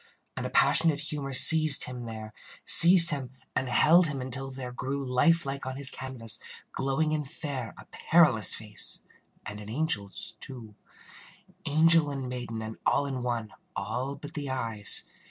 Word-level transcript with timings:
And 0.35 0.47
a 0.47 0.49
passionate 0.49 0.99
humor 0.99 1.31
seized 1.31 1.83
him 1.83 2.05
there 2.05 2.33
Seized 2.65 3.11
him 3.11 3.33
and 3.55 3.69
held 3.69 4.07
him 4.07 4.19
until 4.19 4.49
there 4.49 4.71
grew 4.71 5.05
Like 5.05 5.45
life 5.45 5.61
on 5.67 5.75
his 5.77 5.91
canvas, 5.91 6.39
glowing 6.71 7.13
and 7.13 7.29
fair, 7.29 7.75
A 7.77 7.85
perilous 8.09 8.55
face 8.55 9.03
and 9.45 9.59
an 9.59 9.69
angel's, 9.69 10.33
too. 10.39 10.73
Angel 11.67 12.09
and 12.09 12.27
maiden, 12.27 12.63
and 12.63 12.77
all 12.83 13.05
in 13.05 13.21
one, 13.21 13.53
All 13.75 14.15
but 14.15 14.33
the 14.33 14.49
eyes. 14.49 15.03